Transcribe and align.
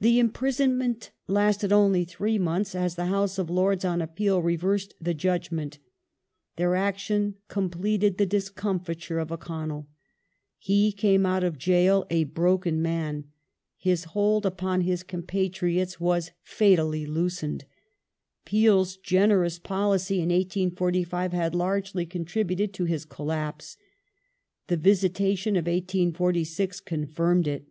The 0.00 0.18
imprisonment 0.18 1.12
lasted 1.28 1.72
only 1.72 2.04
three 2.04 2.36
months, 2.36 2.74
as 2.74 2.96
the 2.96 3.06
House 3.06 3.38
of 3.38 3.48
Lords, 3.48 3.84
on 3.84 4.02
appeal, 4.02 4.42
reversed 4.42 4.94
the 5.00 5.14
judgment. 5.14 5.78
Their 6.56 6.74
action 6.74 7.36
completed 7.46 8.18
the 8.18 8.26
discomfiture 8.26 9.20
of 9.20 9.30
O'Connell; 9.30 9.86
he 10.58 10.90
came 10.90 11.24
out 11.24 11.44
of 11.44 11.60
gaol 11.64 12.06
a 12.10 12.24
broken 12.24 12.82
man; 12.82 13.30
his 13.76 14.02
hold 14.02 14.44
upon 14.44 14.80
his 14.80 15.04
compatriots 15.04 16.00
was 16.00 16.32
fatally 16.42 17.06
loosened; 17.06 17.66
Peel's 18.44 18.96
generous 18.96 19.60
policy 19.60 20.16
in 20.16 20.30
1845 20.30 21.32
had 21.32 21.54
largely 21.54 22.04
contributed 22.04 22.74
to 22.74 22.84
his 22.84 23.04
collapse; 23.04 23.76
the 24.66 24.76
visitation 24.76 25.54
of 25.54 25.66
1846 25.68 26.80
confirmed 26.80 27.46
it. 27.46 27.68